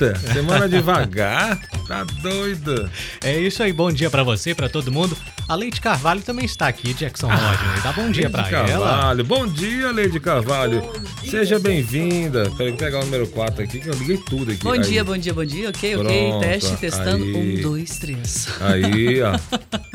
[0.00, 2.88] Eita, semana devagar, tá doido.
[3.20, 5.16] É isso aí, bom dia para você, para todo mundo.
[5.48, 7.82] A Leide Carvalho também está aqui, Jackson ah, Roger.
[7.82, 9.24] Dá bom dia para ela.
[9.24, 10.82] Bom dia, Leide Carvalho.
[10.82, 12.48] Bom Seja bem-vinda.
[12.56, 14.62] Peraí, vou pegar o número 4 aqui, que eu liguei tudo aqui.
[14.62, 14.80] Bom aí.
[14.80, 15.70] dia, bom dia, bom dia.
[15.70, 16.48] Ok, Pronto, ok.
[16.48, 17.24] Teste, testando.
[17.24, 17.58] Aí.
[17.58, 18.48] Um, dois, três.
[18.60, 19.32] Aí, ó.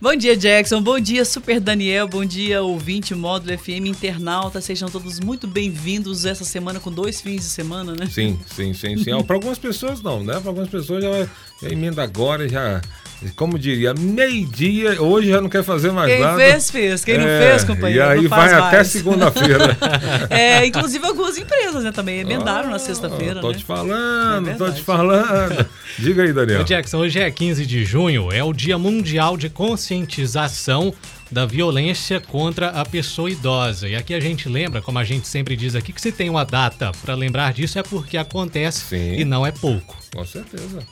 [0.00, 0.80] Bom dia, Jackson.
[0.80, 2.06] Bom dia, Super Daniel.
[2.06, 4.60] Bom dia, ouvinte Módulo FM internauta.
[4.60, 8.06] Sejam todos muito bem-vindos essa semana com dois fins de semana, né?
[8.06, 9.22] Sim, sim, sim, sim.
[9.24, 10.38] Para algumas pessoas não, né?
[10.38, 11.28] Para algumas pessoas já,
[11.60, 12.80] já emenda agora já
[13.34, 16.38] como diria, meio-dia, hoje já não quer fazer mais Quem nada.
[16.38, 17.04] Quem fez, fez.
[17.04, 18.52] Quem é, não fez, companheiro, E aí vai mais.
[18.52, 19.76] até segunda-feira.
[20.30, 23.58] é, inclusive algumas empresas, né, também emendaram na sexta-feira, Tô né?
[23.58, 25.66] te falando, é tô te falando.
[25.98, 26.60] Diga aí, Daniel.
[26.60, 30.94] Ô, Jackson, hoje é 15 de junho, é o Dia Mundial de Conscientização
[31.28, 33.88] da violência contra a pessoa idosa.
[33.88, 36.44] E aqui a gente lembra, como a gente sempre diz aqui, que se tem uma
[36.44, 39.14] data para lembrar disso é porque acontece Sim.
[39.14, 39.96] e não é pouco.
[40.14, 40.86] Com certeza.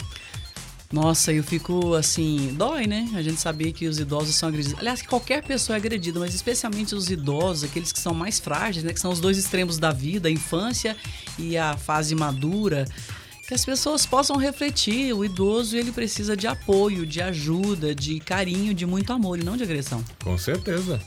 [0.92, 3.08] Nossa, eu fico assim, dói, né?
[3.14, 4.78] A gente saber que os idosos são agredidos.
[4.78, 8.84] Aliás, que qualquer pessoa é agredida, mas especialmente os idosos, aqueles que são mais frágeis,
[8.84, 8.92] né?
[8.92, 10.96] Que são os dois extremos da vida, a infância
[11.38, 12.86] e a fase madura.
[13.46, 15.12] Que as pessoas possam refletir.
[15.12, 19.56] O idoso, ele precisa de apoio, de ajuda, de carinho, de muito amor e não
[19.56, 20.04] de agressão.
[20.24, 21.00] Com certeza.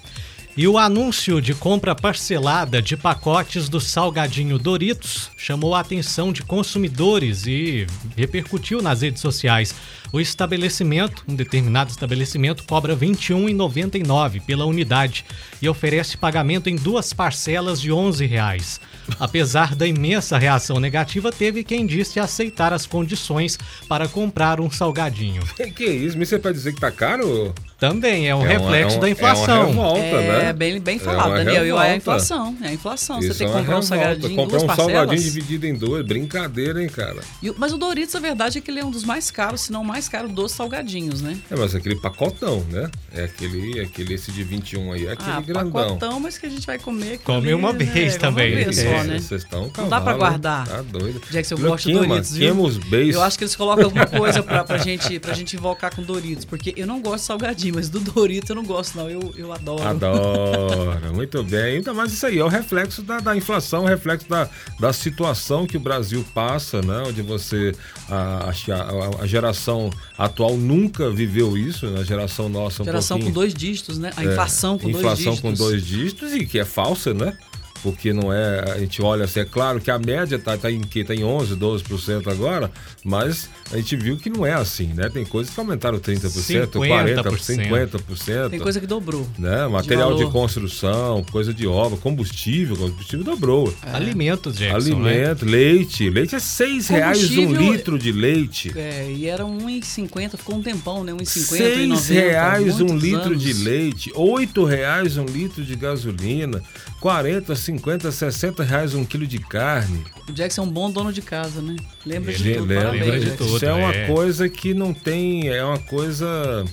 [0.60, 6.44] E o anúncio de compra parcelada de pacotes do salgadinho Doritos chamou a atenção de
[6.44, 9.74] consumidores e repercutiu nas redes sociais.
[10.12, 15.24] O estabelecimento, um determinado estabelecimento, cobra R$ 21,99 pela unidade
[15.62, 18.82] e oferece pagamento em duas parcelas de 11 reais.
[19.18, 25.42] Apesar da imensa reação negativa, teve quem disse aceitar as condições para comprar um salgadinho.
[25.74, 26.18] Que, isso?
[26.18, 27.56] Mas você pode dizer que tá caro?
[27.80, 29.64] Também é um é reflexo uma, é um, da inflação.
[29.64, 30.54] É, revolta, é né?
[30.54, 31.64] bem, bem falado, é Daniel.
[31.64, 31.88] Revolta.
[31.88, 32.58] É a inflação.
[32.62, 33.20] É a inflação.
[33.20, 34.94] Isso Você tem que é comprar um salgadinho comprar duas um parcelas.
[34.94, 36.06] salgadinho dividido em duas.
[36.06, 37.22] Brincadeira, hein, cara?
[37.42, 39.72] E, mas o Doritos, a verdade é que ele é um dos mais caros, se
[39.72, 41.38] não mais caro dos salgadinhos, né?
[41.50, 42.90] É, mas aquele pacotão, né?
[43.14, 45.72] É aquele, aquele esse de 21 aí, é aquele ah, grandão.
[45.72, 47.20] pacotão, mas que a gente vai comer.
[47.20, 48.20] Come uma ali, vez né?
[48.20, 48.56] também.
[48.56, 49.20] Uma vez só, né?
[49.20, 50.68] Vocês estão Não dá pra guardar.
[50.68, 51.22] Tá doido.
[51.32, 52.62] Jackson, eu gosto de Doritos, viu?
[52.62, 53.16] os beijos.
[53.16, 56.44] Eu acho que eles colocam alguma coisa pra, pra, gente, pra gente invocar com Doritos,
[56.44, 59.10] porque eu não gosto de salgadinho, mas do Doritos eu não gosto, não.
[59.10, 59.84] Eu, eu adoro.
[59.84, 61.78] Adoro, muito bem.
[61.78, 64.50] Ainda mais isso aí, é o reflexo da, da inflação, o reflexo da,
[64.80, 67.04] da situação que o Brasil passa, né?
[67.08, 67.74] Onde você.
[68.10, 72.02] A, a, a geração atual nunca viveu isso, né?
[72.02, 72.82] A geração nossa.
[72.82, 74.12] Um geração com dois dígitos, né?
[74.16, 75.40] A inflação é, com inflação dois dígitos.
[75.40, 77.38] Inflação com dois dígitos e que é falsa, né?
[77.82, 78.72] Porque não é.
[78.72, 81.04] A gente olha assim, é claro que a média está tá em que?
[81.04, 82.72] Tá em 11, 12% agora,
[83.04, 85.10] mas a gente viu que não é assim, né?
[85.10, 86.72] Tem coisas que aumentaram 30%, 50%.
[86.72, 88.50] 40%, 50%.
[88.50, 89.28] Tem coisa que dobrou.
[89.38, 89.68] Né?
[89.68, 93.74] Material de, de construção, coisa de obra, combustível, combustível dobrou.
[93.86, 93.96] É.
[93.96, 94.76] Alimentos, Jackson.
[94.76, 95.52] Alimento, né?
[95.52, 96.10] leite.
[96.10, 98.72] Leite é 6 reais um litro de leite.
[98.76, 101.12] É, e era 1,50, ficou um tempão, né?
[101.14, 103.44] 1,50, 6 reais um litro anos.
[103.44, 106.62] de leite, 8 reais um litro de gasolina,
[107.00, 110.04] 40, 50, 60 reais um quilo de carne.
[110.28, 111.76] O Jackson é um bom dono de casa, né?
[112.06, 112.66] Lembra de tudo.
[112.66, 113.56] Lembra, lembra de tudo.
[113.58, 114.08] Isso é uma é.
[114.08, 115.50] coisa que não tem.
[115.50, 116.66] É uma coisa.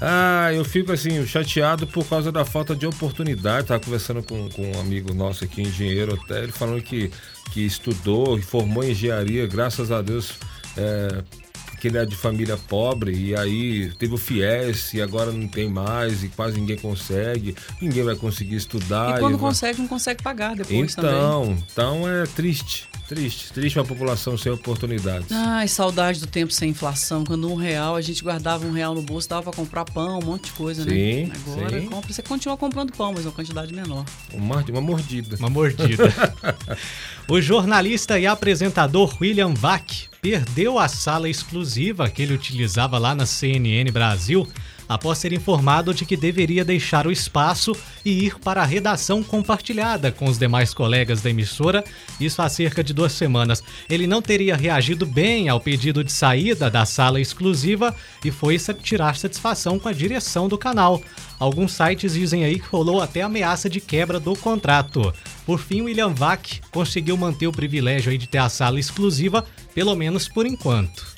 [0.00, 3.62] Ah, eu fico assim, chateado por causa da falta de oportunidade.
[3.62, 7.10] Estava conversando com, com um amigo nosso aqui, engenheiro até, ele falando que,
[7.52, 10.34] que estudou, formou em engenharia, graças a Deus.
[10.76, 11.24] É,
[11.78, 15.68] que ele é de família pobre e aí teve o FIES e agora não tem
[15.68, 19.16] mais e quase ninguém consegue, ninguém vai conseguir estudar.
[19.16, 19.82] E quando e consegue, vai...
[19.82, 21.64] não consegue pagar depois então, também.
[21.72, 25.32] Então é triste, triste, triste uma população sem oportunidades.
[25.32, 29.00] Ai, saudade do tempo sem inflação, quando um real a gente guardava um real no
[29.00, 30.92] bolso, dava para comprar pão, um monte de coisa, né?
[30.92, 31.32] sim, né?
[31.46, 31.86] Agora sim.
[31.86, 34.04] compra, você continua comprando pão, mas uma quantidade menor.
[34.32, 35.36] Uma, uma mordida.
[35.36, 36.04] Uma mordida.
[37.26, 39.90] o jornalista e apresentador William Vac
[40.20, 44.46] perdeu a sala exclusiva que ele utilizava lá na CNN Brasil
[44.88, 50.10] após ser informado de que deveria deixar o espaço e ir para a redação compartilhada
[50.10, 51.84] com os demais colegas da emissora,
[52.20, 53.62] isso há cerca de duas semanas.
[53.88, 57.94] Ele não teria reagido bem ao pedido de saída da sala exclusiva
[58.24, 61.02] e foi tirar satisfação com a direção do canal.
[61.38, 65.12] Alguns sites dizem aí que rolou até ameaça de quebra do contrato.
[65.46, 69.44] Por fim, William Vac conseguiu manter o privilégio de ter a sala exclusiva,
[69.74, 71.17] pelo menos por enquanto.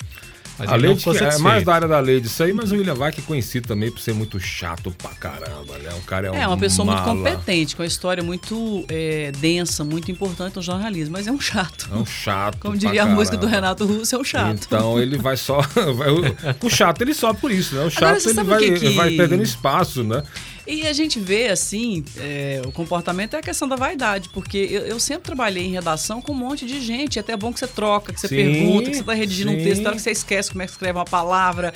[0.61, 3.17] Mas a Leide é mais da área da lei disso aí, mas o William Vac
[3.17, 5.91] é conhecido também por ser muito chato pra caramba, né?
[5.97, 7.13] O cara é, um é uma pessoa mala.
[7.13, 11.39] muito competente, com uma história muito é, densa, muito importante no jornalismo, mas é um
[11.39, 11.89] chato.
[11.91, 12.59] É um chato.
[12.59, 14.65] Como diria a música do Renato Russo, é um chato.
[14.65, 15.61] Então ele vai só.
[16.61, 17.83] o chato ele sobe por isso, né?
[17.83, 18.89] O chato ele vai, que...
[18.89, 20.21] vai perdendo espaço, né?
[20.65, 24.81] E a gente vê, assim, é, o comportamento é a questão da vaidade, porque eu,
[24.81, 27.17] eu, sempre trabalhei em redação com um monte de gente.
[27.17, 29.57] É até bom que você troca, que você sim, pergunta, que você está redigindo sim.
[29.59, 31.73] um texto, hora que você esquece como é que escreve uma palavra,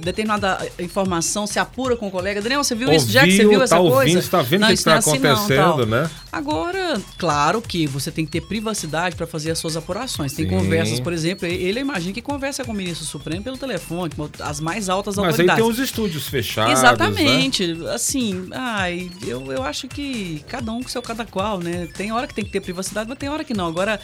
[0.00, 2.40] determinada informação, se apura com o colega.
[2.40, 3.10] Daniel, você viu Ouviu, isso?
[3.10, 3.96] Já que você viu essa tá coisa?
[3.96, 6.10] Ouvindo, está vendo o que está é assim, acontecendo, não, né?
[6.32, 10.32] Agora, claro que você tem que ter privacidade para fazer as suas apurações.
[10.32, 10.50] Tem sim.
[10.50, 14.88] conversas, por exemplo, ele imagina que conversa com o ministro Supremo pelo telefone, as mais
[14.88, 15.62] altas Mas autoridades.
[15.62, 16.72] Mas aí tem os estúdios fechados.
[16.72, 17.74] Exatamente.
[17.74, 17.92] Né?
[17.92, 21.88] Assim, ai, eu, eu acho que cada um com seu cada qual, né?
[21.94, 23.66] Tem hora que tem que ter privacidade, mas tem hora que não.
[23.66, 24.00] Agora,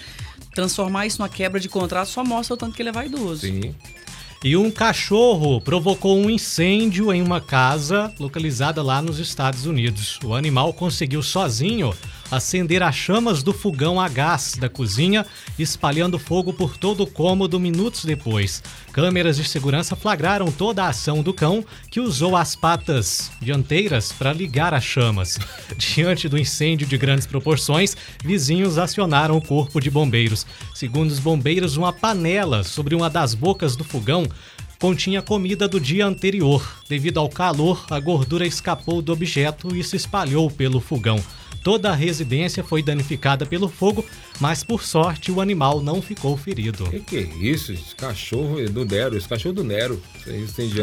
[0.55, 3.41] transformar isso numa quebra de contrato só mostra o tanto que ele é vaidoso.
[3.41, 3.75] Sim.
[4.43, 10.19] E um cachorro provocou um incêndio em uma casa localizada lá nos Estados Unidos.
[10.25, 11.93] O animal conseguiu sozinho
[12.31, 15.25] acender as chamas do fogão a gás da cozinha,
[15.59, 18.63] espalhando fogo por todo o cômodo minutos depois.
[18.93, 24.33] Câmeras de segurança flagraram toda a ação do cão, que usou as patas dianteiras para
[24.33, 25.39] ligar as chamas.
[25.77, 30.47] Diante do incêndio de grandes proporções, vizinhos acionaram o corpo de bombeiros.
[30.75, 34.27] Segundo os bombeiros, uma panela sobre uma das bocas do fogão
[34.79, 36.81] continha comida do dia anterior.
[36.89, 41.19] Devido ao calor, a gordura escapou do objeto e se espalhou pelo fogão.
[41.69, 44.03] Toda a residência foi danificada pelo fogo,
[44.41, 46.85] mas por sorte o animal não ficou ferido.
[46.85, 47.75] Que que é isso?
[47.75, 50.01] Esse cachorro do Nero, esse cachorro do Nero.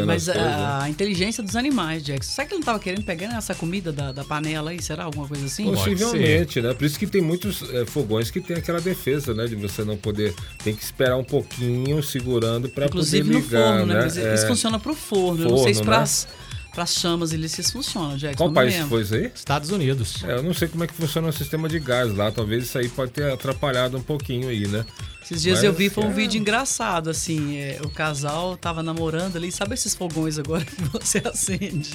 [0.06, 0.78] Mas a, coisas, né?
[0.82, 2.30] a, inteligência dos animais, Jackson.
[2.30, 4.80] Será que ele não estava querendo pegar essa comida da, da, panela aí?
[4.80, 5.64] Será alguma coisa assim?
[5.64, 6.72] Possivelmente, né?
[6.72, 9.48] Por isso que tem muitos é, fogões que tem aquela defesa, né?
[9.48, 10.36] De você não poder.
[10.62, 13.26] Tem que esperar um pouquinho segurando para poder ligar.
[13.26, 13.94] Inclusive no forno, né?
[13.94, 14.00] né?
[14.04, 14.34] Mas é...
[14.34, 15.38] isso funciona para o forno.
[15.38, 15.44] forno.
[15.46, 16.06] Eu não sei se para né?
[16.06, 16.45] para
[16.82, 18.36] as chamas ilícitas funciona, Jackson.
[18.36, 19.30] Qual país foi isso aí?
[19.34, 20.22] Estados Unidos.
[20.24, 22.30] É, eu não sei como é que funciona o sistema de gás lá.
[22.30, 24.84] Talvez isso aí pode ter atrapalhado um pouquinho aí, né?
[25.26, 26.12] Esses dias Mas, eu vi, foi um é...
[26.12, 31.20] vídeo engraçado, assim, é, o casal tava namorando ali, sabe esses fogões agora que você
[31.24, 31.90] acende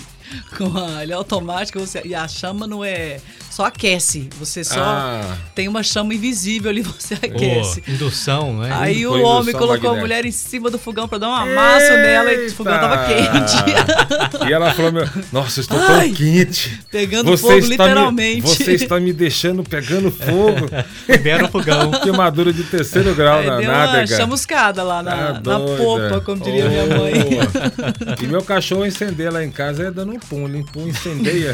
[0.57, 4.81] com a, ele é automático você, e a chama não é, só aquece, você só
[4.81, 5.37] ah.
[5.55, 7.81] tem uma chama invisível ali, você aquece.
[7.87, 8.69] Oh, indução, né?
[8.73, 9.97] Aí o homem colocou magnética.
[9.97, 13.05] a mulher em cima do fogão para dar um amasso nela e o fogão tava
[13.05, 14.45] quente.
[14.49, 14.91] E ela falou,
[15.31, 16.81] nossa, estou tão Ai, quente.
[16.91, 18.41] Pegando você fogo literalmente.
[18.41, 20.69] Me, você está me deixando pegando fogo.
[21.07, 21.91] Libera o fogão.
[21.91, 23.99] Queimadura de terceiro grau grau Aí na deu nádega.
[23.99, 26.69] uma chamuscada lá na, tá na popa, como diria oh.
[26.69, 27.13] minha mãe.
[28.21, 30.47] e meu cachorro incender lá em casa é dando um pum.
[30.47, 31.53] Ele pum, incendeia.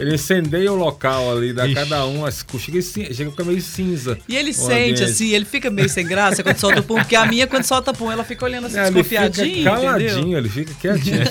[0.00, 1.74] ele incendeia o local ali, dá Ixi.
[1.74, 2.24] cada um.
[2.58, 4.18] Chega, chega a ficar meio cinza.
[4.28, 5.04] E ele sente ambiente.
[5.04, 7.92] assim, ele fica meio sem graça quando solta o pum, porque a minha, quando solta
[7.92, 8.88] pum, ela fica olhando assim, é.
[8.88, 9.30] Ele fica
[9.64, 10.38] caladinho, entendeu?
[10.38, 11.22] ele fica quietinho.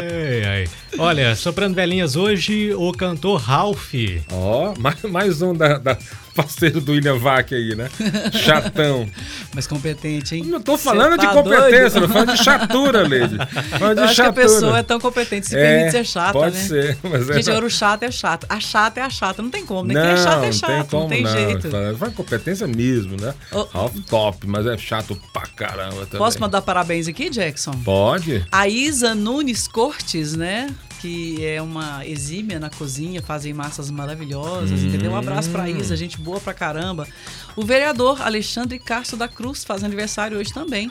[0.00, 0.68] ei, ei.
[0.98, 3.94] Olha, soprando velhinhas hoje, o cantor Ralph.
[4.32, 5.96] Ó, oh, mais, mais um da, da
[6.36, 7.88] parceiro do William Vac aí, né?
[8.32, 9.08] Chatão.
[9.54, 10.44] Mas competente, hein?
[10.44, 12.00] Não tô falando tá de competência, doido?
[12.00, 13.36] não falando de chatura, Lady.
[13.78, 14.28] Falando de chatura.
[14.28, 16.62] a pessoa é tão competente, se é, permite ser chata, pode né?
[16.62, 16.98] ser.
[17.02, 17.52] Mas é Gente, é...
[17.52, 18.46] agora o chato é chato.
[18.48, 19.94] A chata é a chata, não tem como, né?
[19.94, 21.32] Não, Quem é chato é chato, tem como, não tem, não.
[21.32, 21.68] jeito.
[21.96, 23.32] Vai competência mesmo, né?
[23.52, 23.66] Oh.
[23.72, 26.18] Half top, mas é chato pra caramba também.
[26.18, 27.72] Posso mandar parabéns aqui, Jackson?
[27.84, 28.44] Pode.
[28.52, 30.68] A Isa Nunes Cortes, né?
[31.00, 34.86] Que é uma exímia na cozinha, fazem massas maravilhosas, hum.
[34.86, 35.12] entendeu?
[35.12, 37.06] Um abraço pra Isa, gente boa pra caramba.
[37.54, 40.88] O vereador Alexandre Castro da Cruz faz aniversário hoje também.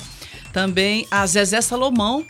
[0.51, 2.25] Também a Zezé Salomão,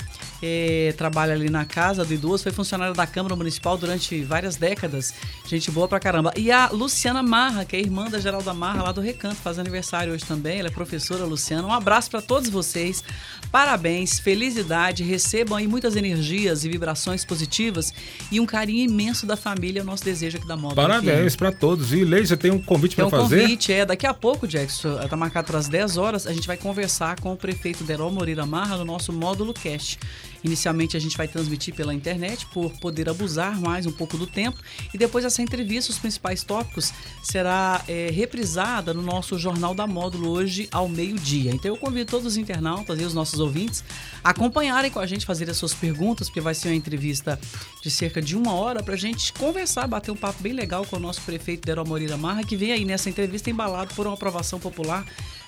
[0.48, 5.14] é, trabalha ali na casa do idoso, foi funcionária da Câmara Municipal durante várias décadas.
[5.48, 6.32] Gente boa pra caramba.
[6.36, 10.14] E a Luciana Marra, que é irmã da Geralda Marra, lá do Recanto, faz aniversário
[10.14, 10.60] hoje também.
[10.60, 11.68] Ela é professora, Luciana.
[11.68, 13.04] Um abraço para todos vocês.
[13.52, 17.94] Parabéns, felicidade, recebam aí muitas energias e vibrações positivas
[18.32, 20.76] e um carinho imenso da família, é o nosso desejo aqui da moda.
[20.76, 21.92] Parabéns para todos.
[21.94, 23.42] E você tem um convite para um fazer?
[23.42, 23.86] convite, é.
[23.86, 27.34] Daqui a pouco, Jackson, tá marcado para as 10 horas, a gente vai conversar com
[27.34, 29.98] o prefeito Derol Moreira Marra no nosso módulo cast.
[30.46, 34.60] Inicialmente a gente vai transmitir pela internet por poder abusar mais um pouco do tempo
[34.94, 40.30] e depois essa entrevista, os principais tópicos, será é, reprisada no nosso Jornal da Módulo
[40.30, 41.50] hoje ao meio-dia.
[41.50, 43.84] Então eu convido todos os internautas e os nossos ouvintes
[44.24, 47.40] a acompanharem com a gente, fazer as suas perguntas, porque vai ser uma entrevista
[47.82, 50.98] de cerca de uma hora para a gente conversar, bater um papo bem legal com
[50.98, 54.60] o nosso prefeito Dero Moreira Marra, que vem aí nessa entrevista embalado por uma aprovação
[54.60, 55.06] popular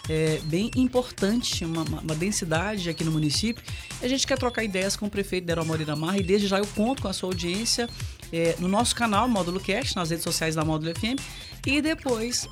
[0.09, 3.63] é, bem importante, uma, uma, densidade aqui no município.
[4.01, 6.67] A gente quer trocar ideias com o prefeito Dero Moreira Marra e desde já eu
[6.67, 7.89] conto com a sua audiência
[8.31, 11.19] é, no nosso canal Módulo Cast, nas redes sociais da Módulo FM
[11.65, 12.47] e depois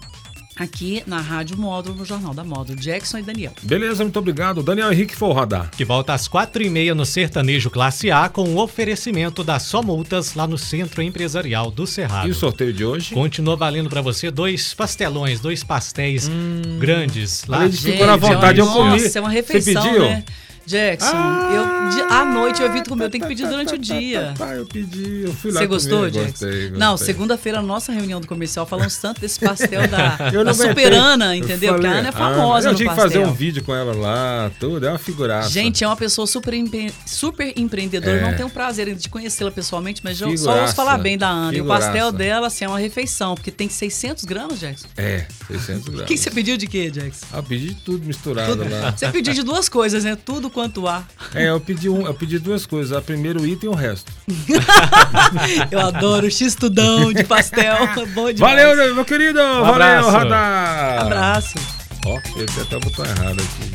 [0.55, 2.79] aqui na Rádio Módulo, no Jornal da Módulo.
[2.79, 3.53] Jackson e Daniel.
[3.62, 4.63] Beleza, muito obrigado.
[4.63, 5.69] Daniel Henrique for radar.
[5.71, 9.83] Que volta às quatro e meia no Sertanejo Classe A com o oferecimento da Só
[9.83, 12.27] Multas lá no Centro Empresarial do Cerrado.
[12.27, 13.13] E o sorteio de hoje?
[13.13, 16.79] Continua valendo para você dois pastelões, dois pastéis hum.
[16.79, 17.45] grandes.
[17.47, 17.67] Lá.
[17.67, 19.01] Gente, ficou na vontade, eu comi.
[19.01, 20.01] Nossa, é uma refeição, você pediu?
[20.01, 20.24] né?
[20.65, 24.34] Jackson, ah, eu, à noite eu evito comer, eu tenho que pedir durante o dia.
[24.55, 26.31] eu pedi, eu fui lá Você gostou, comer, Jackson?
[26.31, 26.79] Gostei, gostei.
[26.79, 31.74] Não, segunda-feira, nossa reunião do comercial, falamos tanto desse pastel da, da Super Ana, entendeu?
[31.74, 34.51] Porque a Ana é famosa ah, Eu tinha que fazer um vídeo com ela lá,
[34.60, 35.50] tudo, é uma figuraça.
[35.50, 36.91] Gente, é uma pessoa super, empre...
[37.05, 38.22] super empreendedora, é.
[38.22, 41.55] não tenho o prazer de conhecê-la pessoalmente, mas figuraça, só ouço falar bem da Ana.
[41.55, 44.88] E o pastel dela, assim, é uma refeição, porque tem 600 gramas, Jackson.
[44.98, 46.05] É, 600 gramas.
[46.05, 47.25] O que você pediu de quê, Jackson?
[47.34, 48.69] Ah, eu pedi de tudo misturado tudo.
[48.69, 48.91] lá.
[48.91, 50.15] Você pediu de duas coisas, né?
[50.15, 51.03] Tudo quanto há.
[51.33, 52.97] É, eu pedi, um, eu pedi duas coisas.
[52.97, 54.09] A primeiro item e o resto.
[55.69, 57.75] eu adoro x-tudão de pastel.
[58.13, 58.39] Bom demais.
[58.39, 59.41] Valeu, meu querido.
[59.41, 60.09] Um Valeu, abraço.
[60.09, 61.01] Radar.
[61.01, 61.59] Abraço.
[62.05, 63.75] Ó, esse até botou errado aqui.